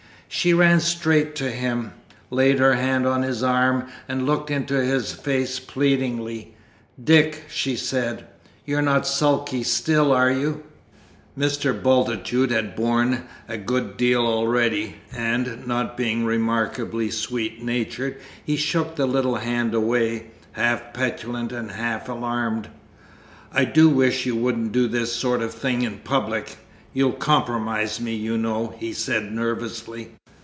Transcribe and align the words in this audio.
She 0.33 0.53
ran 0.53 0.79
straight 0.79 1.35
to 1.35 1.51
him, 1.51 1.91
laid 2.29 2.57
her 2.59 2.75
hand 2.75 3.05
on 3.05 3.21
his 3.21 3.43
arm 3.43 3.87
and 4.07 4.25
looked 4.25 4.49
into 4.49 4.81
his 4.81 5.11
face 5.11 5.59
pleadingly. 5.59 6.55
"Dick," 7.03 7.43
she 7.49 7.75
said, 7.75 8.25
"you're 8.63 8.81
not 8.81 9.05
sulky 9.05 9.61
still, 9.61 10.13
are 10.13 10.31
you?" 10.31 10.63
Mr. 11.37 11.73
Bultitude 11.75 12.49
had 12.49 12.77
borne 12.77 13.27
a 13.49 13.57
good 13.57 13.97
deal 13.97 14.21
already, 14.25 14.95
and, 15.13 15.67
not 15.67 15.97
being 15.97 16.23
remarkably 16.23 17.11
sweet 17.11 17.61
natured, 17.61 18.15
he 18.41 18.55
shook 18.55 18.95
the 18.95 19.05
little 19.05 19.35
hand 19.35 19.73
away, 19.73 20.27
half 20.53 20.93
petulant 20.93 21.51
and 21.51 21.71
half 21.71 22.07
alarmed. 22.07 22.69
"I 23.51 23.65
do 23.65 23.89
wish 23.89 24.25
you 24.25 24.37
wouldn't 24.37 24.71
do 24.71 24.87
this 24.87 25.13
sort 25.13 25.41
of 25.41 25.53
thing 25.53 25.81
in 25.81 25.99
public. 25.99 26.55
You'll 26.93 27.11
compromise 27.13 27.99
me, 27.99 28.15
you 28.15 28.37
know!" 28.37 28.75
he 28.77 28.93
said 28.93 29.31
nervously. 29.33 30.11